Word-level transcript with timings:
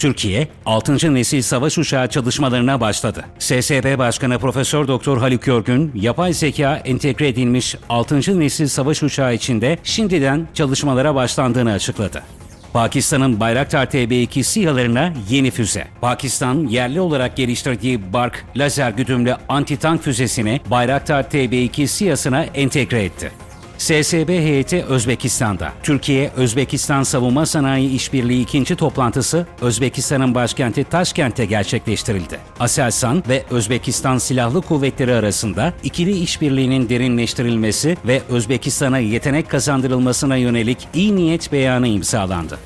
Türkiye, 0.00 0.48
6. 0.66 1.14
nesil 1.14 1.42
savaş 1.42 1.78
uçağı 1.78 2.08
çalışmalarına 2.08 2.80
başladı. 2.80 3.24
SSB 3.38 3.98
Başkanı 3.98 4.38
Profesör 4.38 4.88
Doktor 4.88 5.18
Haluk 5.18 5.46
Yorgun, 5.46 5.92
yapay 5.94 6.32
zeka 6.32 6.76
entegre 6.76 7.28
edilmiş 7.28 7.76
6. 7.88 8.40
nesil 8.40 8.66
savaş 8.66 9.02
uçağı 9.02 9.34
içinde 9.34 9.78
şimdiden 9.82 10.48
çalışmalara 10.54 11.14
başlandığını 11.14 11.72
açıkladı. 11.72 12.22
Pakistan'ın 12.72 13.40
Bayraktar 13.40 13.86
TB2 13.86 14.42
SİHA'larına 14.42 15.12
yeni 15.30 15.50
füze. 15.50 15.86
Pakistan 16.00 16.66
yerli 16.66 17.00
olarak 17.00 17.36
geliştirdiği 17.36 18.12
Bark 18.12 18.44
lazer 18.56 18.90
güdümlü 18.90 19.36
anti-tank 19.48 19.98
füzesini 19.98 20.60
Bayraktar 20.70 21.22
TB2 21.22 21.86
SİHA'sına 21.86 22.42
entegre 22.44 23.04
etti. 23.04 23.32
SSB 23.80 24.28
heyeti 24.28 24.84
Özbekistan'da. 24.84 25.72
Türkiye-Özbekistan 25.82 27.02
Savunma 27.02 27.46
Sanayi 27.46 27.90
İşbirliği 27.90 28.42
ikinci 28.42 28.76
toplantısı 28.76 29.46
Özbekistan'ın 29.60 30.34
başkenti 30.34 30.84
Taşkent'te 30.84 31.44
gerçekleştirildi. 31.44 32.38
Aselsan 32.60 33.22
ve 33.28 33.44
Özbekistan 33.50 34.18
Silahlı 34.18 34.62
Kuvvetleri 34.62 35.14
arasında 35.14 35.72
ikili 35.82 36.18
işbirliğinin 36.18 36.88
derinleştirilmesi 36.88 37.96
ve 38.06 38.22
Özbekistan'a 38.28 38.98
yetenek 38.98 39.50
kazandırılmasına 39.50 40.36
yönelik 40.36 40.88
iyi 40.94 41.16
niyet 41.16 41.52
beyanı 41.52 41.88
imzalandı. 41.88 42.58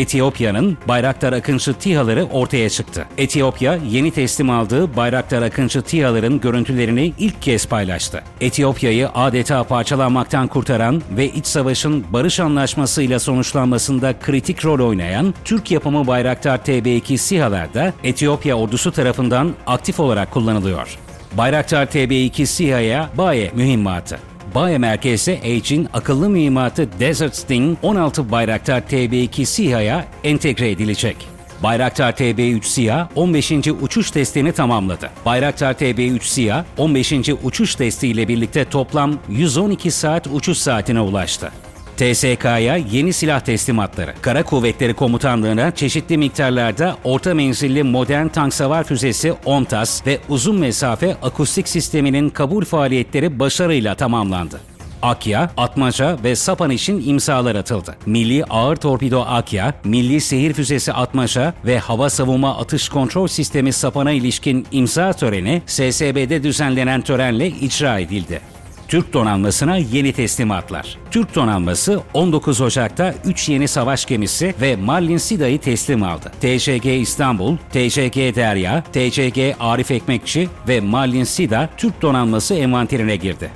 Etiyopya'nın 0.00 0.78
Bayraktar 0.88 1.32
Akıncı 1.32 1.74
TİHA'ları 1.74 2.24
ortaya 2.24 2.70
çıktı. 2.70 3.06
Etiyopya 3.18 3.78
yeni 3.90 4.10
teslim 4.10 4.50
aldığı 4.50 4.96
Bayraktar 4.96 5.42
Akıncı 5.42 5.82
TİHA'ların 5.82 6.40
görüntülerini 6.40 7.12
ilk 7.18 7.42
kez 7.42 7.66
paylaştı. 7.66 8.22
Etiyopya'yı 8.40 9.08
adeta 9.08 9.64
parçalanmaktan 9.64 10.48
kurtaran 10.48 11.02
ve 11.16 11.28
iç 11.28 11.46
savaşın 11.46 12.04
barış 12.12 12.40
anlaşmasıyla 12.40 13.18
sonuçlanmasında 13.18 14.18
kritik 14.18 14.64
rol 14.64 14.88
oynayan 14.88 15.34
Türk 15.44 15.70
yapımı 15.70 16.06
Bayraktar 16.06 16.58
TB2 16.58 17.16
SİHA'lar 17.16 17.74
da 17.74 17.92
Etiyopya 18.04 18.54
ordusu 18.54 18.92
tarafından 18.92 19.52
aktif 19.66 20.00
olarak 20.00 20.30
kullanılıyor. 20.30 20.98
Bayraktar 21.32 21.86
TB2 21.86 22.46
SİHA'ya 22.46 23.10
Baye 23.18 23.50
mühimmatı. 23.54 24.18
Baye 24.54 24.78
merkezde 24.78 25.40
Age'in 25.44 25.88
akıllı 25.92 26.28
mühimmatı 26.30 26.88
Desert 27.00 27.36
Sting 27.36 27.78
16 27.82 28.30
Bayraktar 28.30 28.80
TB2 28.80 29.44
SİHA'ya 29.44 30.06
entegre 30.24 30.70
edilecek. 30.70 31.16
Bayraktar 31.62 32.12
TB3 32.12 32.62
SİHA 32.62 33.08
15. 33.14 33.52
uçuş 33.82 34.10
testini 34.10 34.52
tamamladı. 34.52 35.10
Bayraktar 35.26 35.72
TB3 35.72 36.20
SİHA 36.22 36.64
15. 36.78 37.12
uçuş 37.42 37.74
testiyle 37.74 38.28
birlikte 38.28 38.64
toplam 38.64 39.18
112 39.28 39.90
saat 39.90 40.26
uçuş 40.26 40.58
saatine 40.58 41.00
ulaştı. 41.00 41.52
TSK'ya 42.00 42.76
yeni 42.76 43.12
silah 43.12 43.40
teslimatları. 43.40 44.14
Kara 44.22 44.42
Kuvvetleri 44.42 44.94
Komutanlığı'na 44.94 45.74
çeşitli 45.74 46.18
miktarlarda 46.18 46.96
orta 47.04 47.34
menzilli 47.34 47.82
modern 47.82 48.28
tank 48.28 48.54
savar 48.54 48.84
füzesi 48.84 49.32
ONTAS 49.44 50.06
ve 50.06 50.18
uzun 50.28 50.56
mesafe 50.56 51.16
akustik 51.22 51.68
sisteminin 51.68 52.28
kabul 52.28 52.64
faaliyetleri 52.64 53.38
başarıyla 53.38 53.94
tamamlandı. 53.94 54.60
Akya, 55.02 55.50
Atmaca 55.56 56.16
ve 56.24 56.36
Sapan 56.36 56.70
için 56.70 57.02
imzalar 57.08 57.54
atıldı. 57.54 57.96
Milli 58.06 58.44
Ağır 58.44 58.76
Torpido 58.76 59.20
Akya, 59.20 59.74
Milli 59.84 60.20
Sehir 60.20 60.52
Füzesi 60.52 60.92
Atmaca 60.92 61.54
ve 61.64 61.78
Hava 61.78 62.10
Savunma 62.10 62.58
Atış 62.58 62.88
Kontrol 62.88 63.26
Sistemi 63.26 63.72
Sapan'a 63.72 64.12
ilişkin 64.12 64.66
imza 64.72 65.12
töreni 65.12 65.62
SSB'de 65.66 66.42
düzenlenen 66.42 67.00
törenle 67.00 67.48
icra 67.48 67.98
edildi. 67.98 68.59
Türk 68.90 69.12
donanmasına 69.12 69.76
yeni 69.76 70.12
teslimatlar. 70.12 70.98
Türk 71.10 71.34
donanması 71.34 72.00
19 72.14 72.60
Ocak'ta 72.60 73.14
3 73.24 73.48
yeni 73.48 73.68
savaş 73.68 74.04
gemisi 74.04 74.54
ve 74.60 74.76
Marlin 74.76 75.16
Sida'yı 75.16 75.60
teslim 75.60 76.02
aldı. 76.02 76.32
TCG 76.40 76.86
İstanbul, 76.86 77.56
TCG 77.56 78.36
Derya, 78.36 78.82
TCG 78.92 79.56
Arif 79.60 79.90
Ekmekçi 79.90 80.48
ve 80.68 80.80
Marlin 80.80 81.24
Sida 81.24 81.68
Türk 81.76 82.02
donanması 82.02 82.54
envanterine 82.54 83.16
girdi. 83.16 83.50